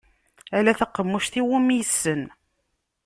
[0.57, 2.23] Ala taqemmuc iwumi yessen.